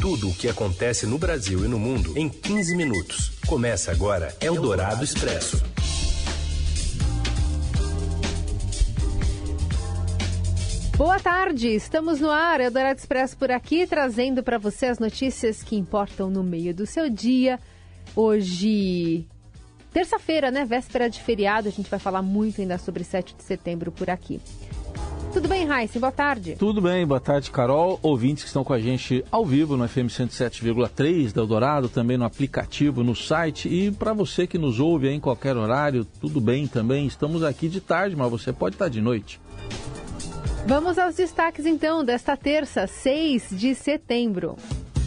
[0.00, 3.32] Tudo o que acontece no Brasil e no mundo em 15 minutos.
[3.46, 5.62] Começa agora Eldorado Expresso.
[10.96, 15.76] Boa tarde, estamos no ar, Eldorado Expresso por aqui, trazendo para você as notícias que
[15.76, 17.60] importam no meio do seu dia.
[18.16, 19.28] Hoje,
[19.92, 20.64] terça-feira, né?
[20.64, 24.40] Véspera de feriado, a gente vai falar muito ainda sobre 7 de setembro por aqui.
[25.32, 26.00] Tudo bem, Raíssa?
[26.00, 26.56] Boa tarde.
[26.58, 28.00] Tudo bem, boa tarde, Carol.
[28.02, 32.24] Ouvintes que estão com a gente ao vivo no FM 107,3 da Eldorado, também no
[32.24, 33.68] aplicativo, no site.
[33.68, 37.06] E para você que nos ouve em qualquer horário, tudo bem também.
[37.06, 39.40] Estamos aqui de tarde, mas você pode estar de noite.
[40.66, 44.56] Vamos aos destaques então desta terça, 6 de setembro.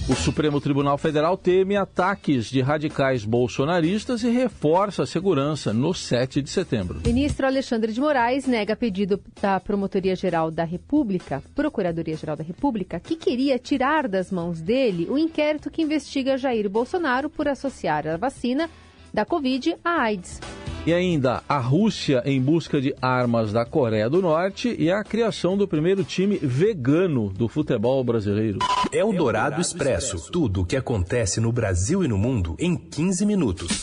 [0.10, 6.42] O Supremo Tribunal Federal teme ataques de radicais bolsonaristas e reforça a segurança no 7
[6.42, 7.00] de setembro.
[7.06, 13.58] Ministro Alexandre de Moraes nega pedido da Promotoria-Geral da República, Procuradoria-Geral da República, que queria
[13.58, 18.70] tirar das mãos dele o inquérito que investiga Jair Bolsonaro por associar a vacina
[19.14, 20.42] da Covid à AIDS.
[20.86, 25.56] E ainda a Rússia em busca de armas da Coreia do Norte e a criação
[25.56, 28.59] do primeiro time vegano do futebol brasileiro.
[28.92, 30.30] É o Dourado Expresso.
[30.30, 33.80] Tudo o que acontece no Brasil e no mundo em 15 minutos.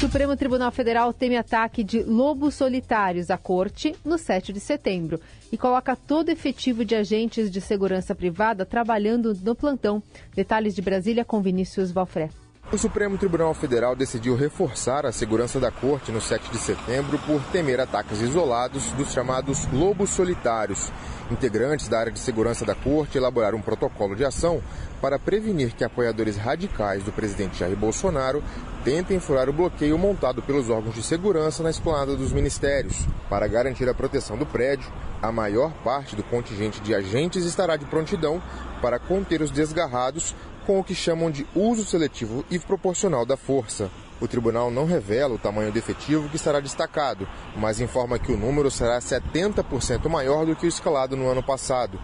[0.00, 5.20] Supremo Tribunal Federal teme ataque de lobos solitários à corte no 7 de setembro
[5.52, 10.02] e coloca todo efetivo de agentes de segurança privada trabalhando no plantão.
[10.34, 12.30] Detalhes de Brasília com Vinícius Valfré.
[12.74, 17.40] O Supremo Tribunal Federal decidiu reforçar a segurança da corte no 7 de setembro por
[17.52, 20.90] temer ataques isolados dos chamados lobos solitários.
[21.30, 24.60] Integrantes da área de segurança da corte elaboraram um protocolo de ação
[25.00, 28.42] para prevenir que apoiadores radicais do presidente Jair Bolsonaro
[28.84, 33.06] tentem furar o bloqueio montado pelos órgãos de segurança na esplanada dos ministérios.
[33.30, 37.84] Para garantir a proteção do prédio, a maior parte do contingente de agentes estará de
[37.84, 38.42] prontidão
[38.82, 40.34] para conter os desgarrados
[40.66, 43.90] com o que chamam de uso seletivo e proporcional da força.
[44.20, 48.36] O tribunal não revela o tamanho do efetivo que será destacado, mas informa que o
[48.36, 51.98] número será 70% maior do que o escalado no ano passado.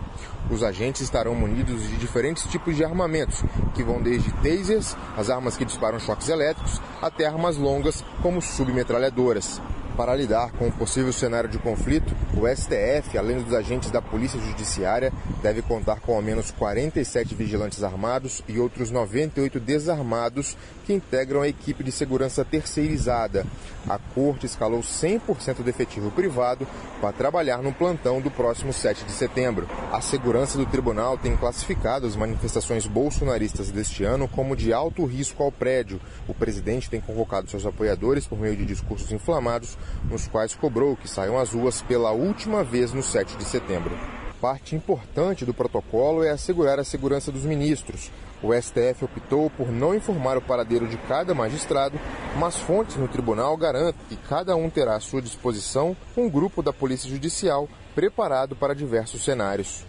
[0.50, 3.42] Os agentes estarão munidos de diferentes tipos de armamentos,
[3.74, 9.60] que vão desde tasers, as armas que disparam choques elétricos, até armas longas, como submetralhadoras.
[9.96, 14.40] Para lidar com o possível cenário de conflito, o STF, além dos agentes da Polícia
[14.40, 21.42] Judiciária, deve contar com ao menos 47 vigilantes armados e outros 98 desarmados que integram
[21.42, 23.44] a equipe de segurança terceirizada.
[23.88, 26.66] A Corte escalou 100% do efetivo privado
[27.00, 29.68] para trabalhar no plantão do próximo 7 de setembro.
[29.92, 35.42] A segurança do tribunal tem classificado as manifestações bolsonaristas deste ano como de alto risco
[35.42, 36.00] ao prédio.
[36.28, 39.76] O presidente tem convocado seus apoiadores por meio de discursos inflamados
[40.08, 43.92] nos quais cobrou que saiam às ruas pela última vez no 7 de setembro.
[44.40, 48.10] Parte importante do protocolo é assegurar a segurança dos ministros.
[48.42, 51.98] O STF optou por não informar o paradeiro de cada magistrado,
[52.38, 56.72] mas fontes no tribunal garantem que cada um terá à sua disposição um grupo da
[56.72, 59.84] Polícia Judicial preparado para diversos cenários.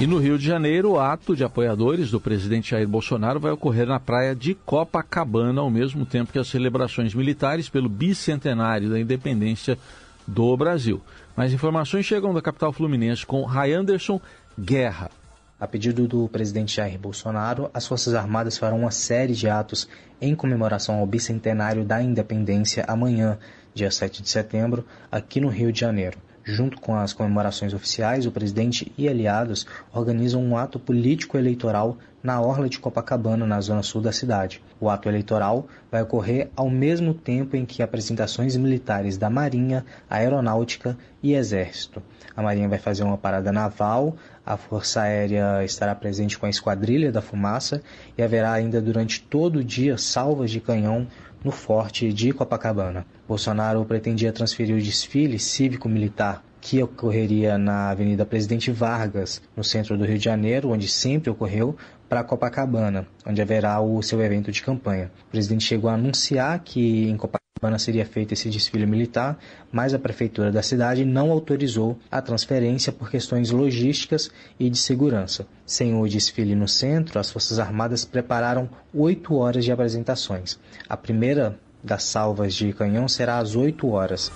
[0.00, 3.86] E no Rio de Janeiro, o ato de apoiadores do presidente Jair Bolsonaro vai ocorrer
[3.86, 9.78] na praia de Copacabana, ao mesmo tempo que as celebrações militares pelo bicentenário da independência
[10.26, 11.00] do Brasil.
[11.36, 14.20] Mais informações chegam da capital fluminense com Ray Anderson
[14.58, 15.10] Guerra.
[15.58, 19.88] A pedido do presidente Jair Bolsonaro, as Forças Armadas farão uma série de atos
[20.20, 23.38] em comemoração ao bicentenário da independência amanhã,
[23.72, 26.18] dia 7 de setembro, aqui no Rio de Janeiro.
[26.46, 32.38] Junto com as comemorações oficiais, o presidente e aliados organizam um ato político eleitoral na
[32.38, 34.62] orla de Copacabana, na zona sul da cidade.
[34.78, 40.98] O ato eleitoral vai ocorrer ao mesmo tempo em que apresentações militares da Marinha, Aeronáutica
[41.22, 42.02] e Exército.
[42.36, 47.10] A Marinha vai fazer uma parada naval, a Força Aérea estará presente com a Esquadrilha
[47.10, 47.82] da Fumaça
[48.16, 51.06] e haverá ainda durante todo o dia salvas de canhão
[51.42, 53.06] no forte de Copacabana.
[53.28, 60.04] Bolsonaro pretendia transferir o desfile cívico-militar que ocorreria na Avenida Presidente Vargas, no centro do
[60.06, 61.76] Rio de Janeiro, onde sempre ocorreu,
[62.08, 65.10] para Copacabana, onde haverá o seu evento de campanha.
[65.28, 67.43] O presidente chegou a anunciar que em Copacabana
[67.78, 69.38] seria feito esse desfile militar,
[69.72, 75.46] mas a prefeitura da cidade não autorizou a transferência por questões logísticas e de segurança.
[75.66, 80.58] Sem o desfile no centro, as Forças Armadas prepararam oito horas de apresentações.
[80.88, 84.32] A primeira das salvas de canhão será às 8 horas.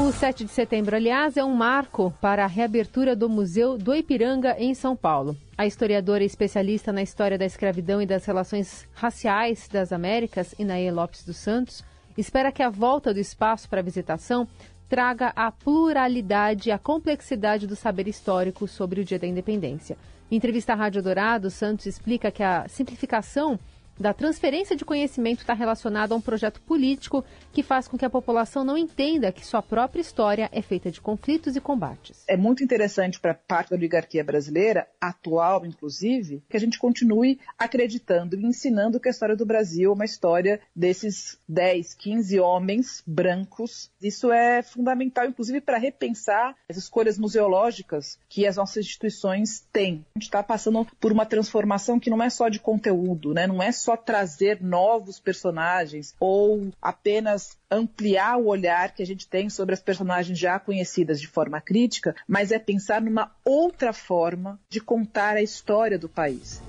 [0.00, 4.56] O 7 de setembro, aliás, é um marco para a reabertura do Museu do Ipiranga,
[4.58, 5.36] em São Paulo.
[5.58, 10.90] A historiadora e especialista na história da escravidão e das relações raciais das Américas, Inaê
[10.90, 11.84] Lopes dos Santos,
[12.16, 14.48] espera que a volta do espaço para visitação
[14.88, 19.98] traga a pluralidade e a complexidade do saber histórico sobre o Dia da Independência.
[20.30, 23.58] Em entrevista à Rádio Dourado, Santos explica que a simplificação
[24.00, 28.10] da transferência de conhecimento está relacionado a um projeto político que faz com que a
[28.10, 32.24] população não entenda que sua própria história é feita de conflitos e combates.
[32.26, 38.36] É muito interessante para parte da oligarquia brasileira, atual inclusive, que a gente continue acreditando
[38.36, 43.90] e ensinando que a história do Brasil é uma história desses 10, 15 homens brancos.
[44.00, 50.06] Isso é fundamental, inclusive, para repensar as escolhas museológicas que as nossas instituições têm.
[50.14, 53.46] A gente está passando por uma transformação que não é só de conteúdo, né?
[53.46, 59.26] não é só só trazer novos personagens ou apenas ampliar o olhar que a gente
[59.26, 64.60] tem sobre as personagens já conhecidas de forma crítica, mas é pensar numa outra forma
[64.68, 66.62] de contar a história do país.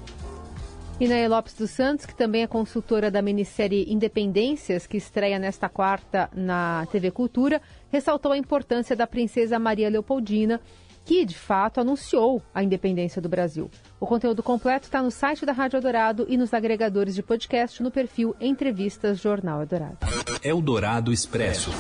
[1.00, 6.28] Inaê Lopes dos Santos, que também é consultora da minissérie Independências, que estreia nesta quarta
[6.34, 10.60] na TV Cultura, ressaltou a importância da princesa Maria Leopoldina
[11.06, 13.70] que de fato anunciou a independência do Brasil.
[14.00, 17.92] O conteúdo completo está no site da Rádio Eldorado e nos agregadores de podcast no
[17.92, 19.98] perfil Entrevistas Jornal Eldorado.
[20.44, 21.72] Eldorado Expresso.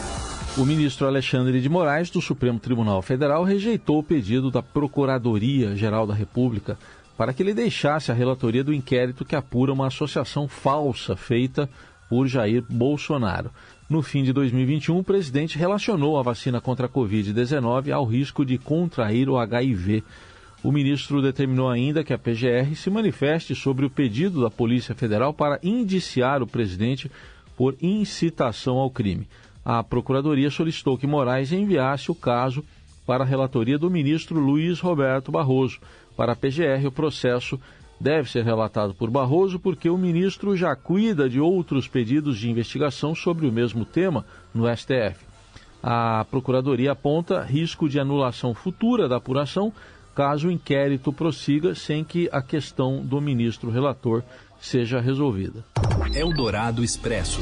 [0.57, 6.13] O ministro Alexandre de Moraes, do Supremo Tribunal Federal, rejeitou o pedido da Procuradoria-Geral da
[6.13, 6.77] República
[7.15, 11.69] para que ele deixasse a relatoria do inquérito que apura uma associação falsa feita
[12.09, 13.51] por Jair Bolsonaro.
[13.91, 18.57] No fim de 2021, o presidente relacionou a vacina contra a Covid-19 ao risco de
[18.57, 20.01] contrair o HIV.
[20.63, 25.33] O ministro determinou ainda que a PGR se manifeste sobre o pedido da Polícia Federal
[25.33, 27.11] para indiciar o presidente
[27.57, 29.27] por incitação ao crime.
[29.65, 32.63] A Procuradoria solicitou que Moraes enviasse o caso
[33.05, 35.81] para a relatoria do ministro Luiz Roberto Barroso.
[36.15, 37.59] Para a PGR, o processo
[38.01, 43.13] deve ser relatado por Barroso porque o ministro já cuida de outros pedidos de investigação
[43.13, 45.23] sobre o mesmo tema no STF.
[45.83, 49.71] A Procuradoria aponta risco de anulação futura da apuração
[50.15, 54.23] caso o inquérito prossiga sem que a questão do ministro relator
[54.59, 55.63] seja resolvida.
[56.13, 57.41] Eldorado Expresso.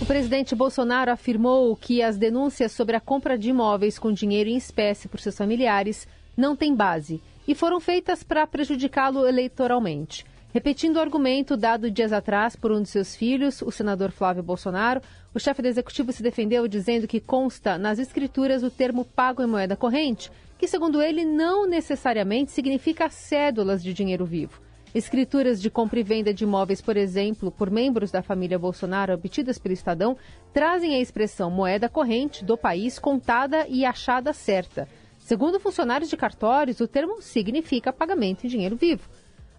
[0.00, 4.56] O presidente Bolsonaro afirmou que as denúncias sobre a compra de imóveis com dinheiro em
[4.56, 10.24] espécie por seus familiares não têm base e foram feitas para prejudicá-lo eleitoralmente.
[10.54, 15.00] Repetindo o argumento dado dias atrás por um de seus filhos, o senador Flávio Bolsonaro,
[15.34, 19.46] o chefe do executivo se defendeu dizendo que consta nas escrituras o termo pago em
[19.48, 24.62] moeda corrente, que, segundo ele, não necessariamente significa cédulas de dinheiro vivo.
[24.94, 29.58] Escrituras de compra e venda de imóveis, por exemplo, por membros da família Bolsonaro obtidas
[29.58, 30.16] pelo Estadão,
[30.52, 34.86] trazem a expressão moeda corrente do país contada e achada certa.
[35.24, 39.08] Segundo funcionários de cartórios, o termo significa pagamento em dinheiro vivo.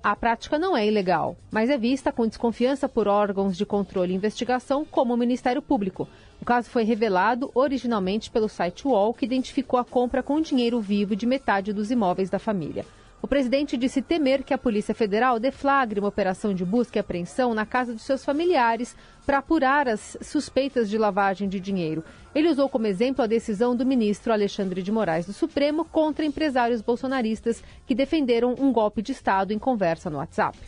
[0.04, 4.16] A prática não é ilegal, mas é vista com desconfiança por órgãos de controle e
[4.16, 6.08] investigação, como o Ministério Público.
[6.40, 11.16] O caso foi revelado originalmente pelo site UOL, que identificou a compra com dinheiro vivo
[11.16, 12.86] de metade dos imóveis da família.
[13.26, 17.56] O presidente disse temer que a Polícia Federal deflagre uma operação de busca e apreensão
[17.56, 18.96] na casa de seus familiares
[19.26, 22.04] para apurar as suspeitas de lavagem de dinheiro.
[22.36, 26.84] Ele usou como exemplo a decisão do ministro Alexandre de Moraes do Supremo contra empresários
[26.84, 30.60] bolsonaristas que defenderam um golpe de Estado em conversa no WhatsApp.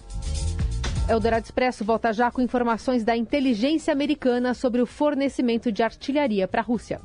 [1.08, 6.62] Eldorado Expresso volta já com informações da inteligência americana sobre o fornecimento de artilharia para
[6.62, 7.00] a Rússia.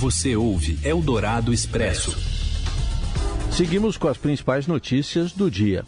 [0.00, 2.16] Você ouve Eldorado Expresso.
[3.52, 5.84] Seguimos com as principais notícias do dia.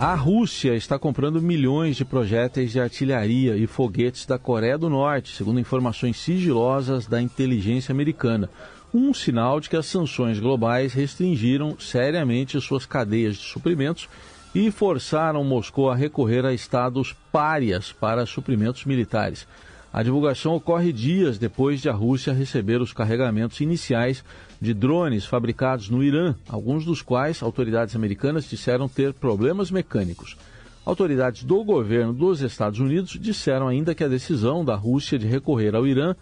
[0.00, 5.36] A Rússia está comprando milhões de projéteis de artilharia e foguetes da Coreia do Norte,
[5.36, 8.50] segundo informações sigilosas da inteligência americana.
[8.92, 14.08] Um sinal de que as sanções globais restringiram seriamente suas cadeias de suprimentos
[14.52, 19.46] e forçaram Moscou a recorrer a estados párias para suprimentos militares.
[19.92, 24.24] A divulgação ocorre dias depois de a Rússia receber os carregamentos iniciais
[24.60, 30.36] de drones fabricados no Irã, alguns dos quais autoridades americanas disseram ter problemas mecânicos.
[30.86, 35.74] Autoridades do governo dos Estados Unidos disseram ainda que a decisão da Rússia de recorrer
[35.74, 36.14] ao Irã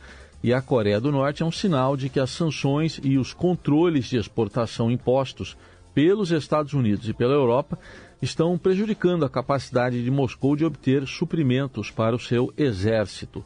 [0.43, 4.07] e à Coreia do Norte é um sinal de que as sanções e os controles
[4.07, 5.57] de exportação impostos
[5.95, 7.79] pelos Estados Unidos e pela Europa
[8.21, 13.45] estão prejudicando a capacidade de Moscou de obter suprimentos para o seu exército.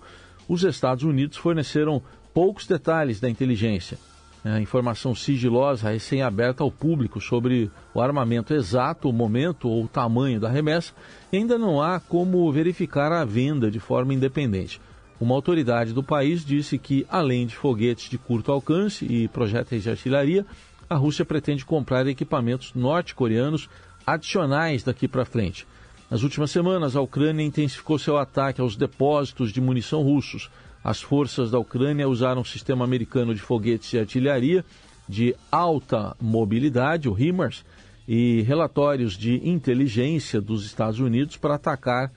[0.49, 2.02] Os Estados Unidos forneceram
[2.33, 3.99] poucos detalhes da inteligência.
[4.45, 10.41] A informação sigilosa recém-aberta ao público sobre o armamento exato, o momento ou o tamanho
[10.41, 10.93] da remessa,
[11.33, 14.81] ainda não há como verificar a venda de forma independente.
[15.21, 19.91] Uma autoridade do país disse que, além de foguetes de curto alcance e projéteis de
[19.91, 20.45] artilharia,
[20.91, 23.71] a Rússia pretende comprar equipamentos norte-coreanos
[24.06, 25.66] adicionais daqui para frente.
[26.11, 30.50] Nas últimas semanas, a Ucrânia intensificou seu ataque aos depósitos de munição russos.
[30.85, 34.64] As forças da Ucrânia usaram um sistema americano de foguetes de artilharia
[35.09, 37.64] de alta mobilidade, o HIMARS,
[38.06, 42.12] e relatórios de inteligência dos Estados Unidos para atacar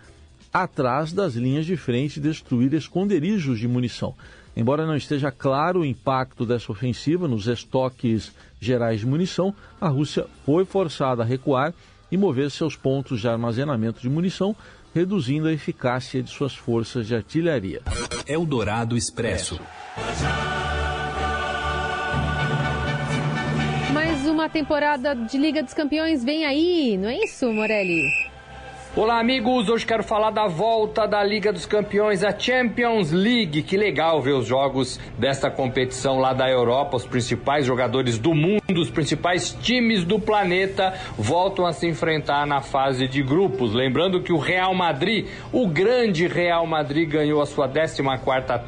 [0.51, 4.15] atrás das linhas de frente e destruir esconderijos de munição.
[4.55, 10.25] Embora não esteja claro o impacto dessa ofensiva nos estoques gerais de munição, a Rússia
[10.45, 11.74] foi forçada a recuar
[12.09, 14.55] e mover seus pontos de armazenamento de munição,
[14.93, 17.81] reduzindo a eficácia de suas forças de artilharia.
[18.25, 19.59] Eldorado Expresso.
[23.91, 28.09] Mais uma temporada de Liga dos Campeões vem aí, não é isso, Morelli?
[28.97, 29.67] Olá, amigos.
[29.67, 33.61] Hoje quero falar da volta da Liga dos Campeões, a Champions League.
[33.61, 36.95] Que legal ver os jogos desta competição lá da Europa.
[36.95, 42.61] Os principais jogadores do mundo, os principais times do planeta voltam a se enfrentar na
[42.61, 43.73] fase de grupos.
[43.73, 48.01] Lembrando que o Real Madrid, o grande Real Madrid, ganhou a sua 14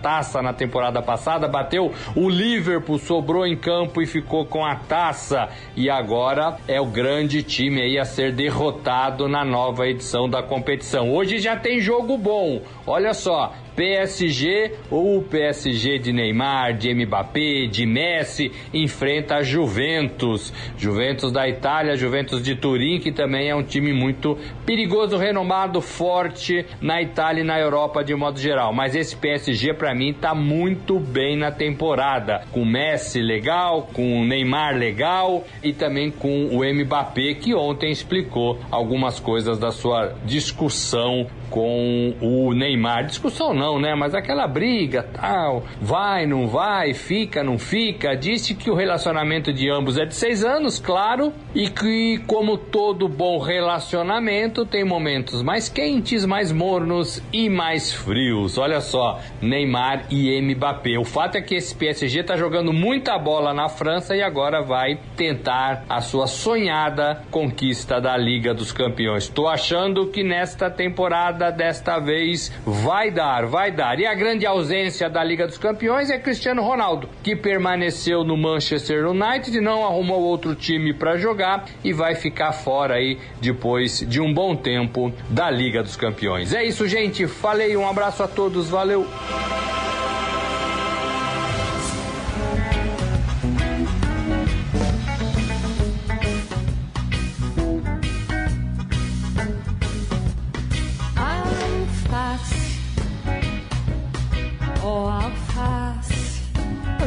[0.01, 5.47] taça na temporada passada, bateu o Liverpool, sobrou em campo e ficou com a taça.
[5.73, 11.13] E agora é o grande time aí a ser derrotado na nova edição da competição.
[11.13, 12.61] Hoje já tem jogo bom.
[12.85, 20.51] Olha só, PSG ou o PSG de Neymar, de Mbappé, de Messi enfrenta a Juventus.
[20.75, 26.65] Juventus da Itália, Juventus de Turim, que também é um time muito perigoso, renomado, forte
[26.81, 28.73] na Itália e na Europa de modo geral.
[28.73, 34.75] Mas esse PSG para mim tá muito bem na temporada, com Messi legal, com Neymar
[34.75, 42.13] legal e também com o Mbappé que ontem explicou algumas coisas da sua discussão com
[42.21, 43.05] o Neymar.
[43.05, 43.95] Discussão não, né?
[43.95, 48.15] Mas aquela briga, tal, vai, não vai, fica, não fica.
[48.15, 53.07] Disse que o relacionamento de ambos é de seis anos, claro, e que, como todo
[53.07, 58.57] bom relacionamento, tem momentos mais quentes, mais mornos e mais frios.
[58.57, 60.97] Olha só, Neymar e Mbappé.
[60.97, 64.99] O fato é que esse PSG tá jogando muita bola na França e agora vai
[65.15, 69.27] tentar a sua sonhada conquista da Liga dos Campeões.
[69.27, 73.99] Tô achando que nesta temporada desta vez vai dar, vai dar.
[73.99, 79.07] E a grande ausência da Liga dos Campeões é Cristiano Ronaldo, que permaneceu no Manchester
[79.07, 84.33] United, não arrumou outro time para jogar e vai ficar fora aí depois de um
[84.33, 86.53] bom tempo da Liga dos Campeões.
[86.53, 87.27] É isso, gente.
[87.27, 89.07] Falei, um abraço a todos, valeu.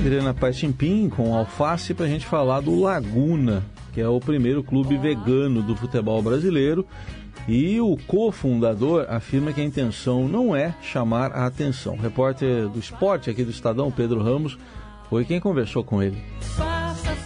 [0.00, 4.96] Adriana Paitimpim com alface para a gente falar do Laguna, que é o primeiro clube
[4.96, 6.86] vegano do futebol brasileiro.
[7.46, 11.96] E o cofundador afirma que a intenção não é chamar a atenção.
[11.96, 14.58] O repórter do esporte aqui do Estadão, Pedro Ramos,
[15.10, 16.16] foi quem conversou com ele.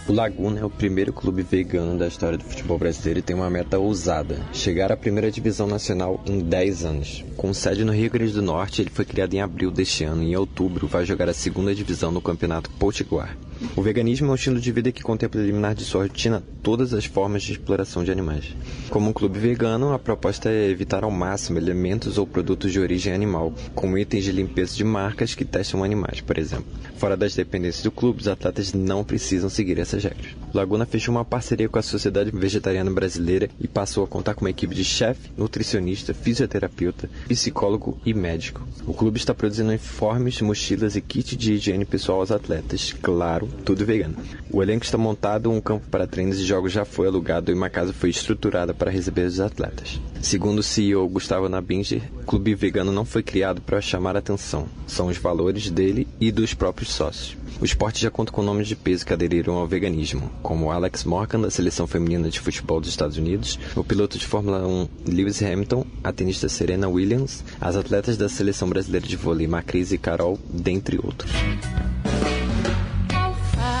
[0.07, 3.49] O Laguna é o primeiro clube vegano da história do futebol brasileiro e tem uma
[3.49, 7.25] meta ousada: chegar à primeira divisão nacional em 10 anos.
[7.35, 10.27] Com sede no Rio Grande do Norte, ele foi criado em abril deste ano e
[10.27, 13.35] em outubro vai jogar a segunda divisão no Campeonato Potiguar.
[13.75, 17.05] O veganismo é um estilo de vida que contempla eliminar de sua rotina todas as
[17.05, 18.55] formas de exploração de animais.
[18.89, 23.13] Como um clube vegano, a proposta é evitar ao máximo elementos ou produtos de origem
[23.13, 26.65] animal, como itens de limpeza de marcas que testam animais, por exemplo.
[26.97, 30.35] Fora das dependências do clube, os atletas não precisam seguir essas regras.
[30.53, 34.49] Laguna fechou uma parceria com a Sociedade Vegetariana Brasileira e passou a contar com uma
[34.49, 38.65] equipe de chefe, nutricionista, fisioterapeuta, psicólogo e médico.
[38.87, 43.85] O clube está produzindo uniformes, mochilas e kit de higiene pessoal aos atletas, claro, tudo
[43.85, 44.15] vegano.
[44.51, 47.69] O elenco está montado, um campo para treinos e jogos já foi alugado e uma
[47.69, 49.99] casa foi estruturada para receber os atletas.
[50.21, 55.07] Segundo o CEO Gustavo Nabinger, o clube vegano não foi criado para chamar atenção, são
[55.07, 57.37] os valores dele e dos próprios sócios.
[57.61, 61.39] O esporte já conta com nomes de peso que aderiram ao veganismo, como Alex Morgan,
[61.39, 65.85] da seleção feminina de futebol dos Estados Unidos, o piloto de Fórmula 1 Lewis Hamilton,
[66.03, 70.99] a tenista Serena Williams, as atletas da seleção brasileira de vôlei Macris e Carol, dentre
[71.01, 71.31] outros.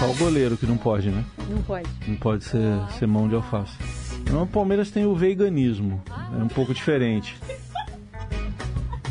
[0.05, 1.25] Só o goleiro que não pode, né?
[1.49, 1.89] Não pode.
[2.07, 2.59] Não pode ser,
[2.99, 3.75] ser mão de alface.
[4.21, 6.01] Então, o Palmeiras tem o veganismo.
[6.39, 7.35] É um pouco diferente.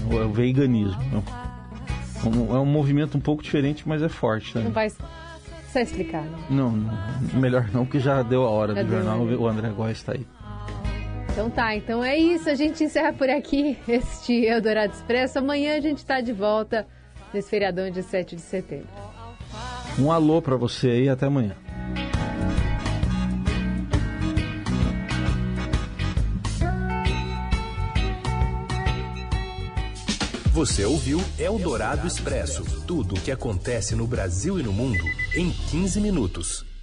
[0.09, 1.03] É o veganismo.
[1.13, 4.57] É um, é um movimento um pouco diferente, mas é forte.
[4.57, 4.65] Né?
[4.65, 6.39] Não vai só explicar, né?
[6.49, 9.21] Não, não, melhor não, porque já deu a hora Já do jornal.
[9.21, 10.25] O André Góes está aí.
[11.33, 12.49] Então tá, então é isso.
[12.49, 15.41] A gente encerra por aqui este Eldorado Expresso.
[15.41, 16.87] Amanhã a gente está de volta
[17.33, 19.04] nesse feriadão de 7 de setembro.
[19.97, 21.57] Um alô para você aí, até amanhã.
[30.53, 36.01] Você ouviu Eldorado Expresso tudo o que acontece no Brasil e no mundo em 15
[36.01, 36.74] minutos.